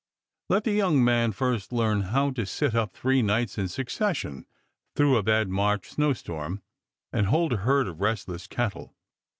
[0.49, 4.47] Let the young man first learn how to sit up three nights in succession,
[4.95, 6.63] through a bad March snow storm
[7.13, 8.95] and "hold" a herd of restless cattle.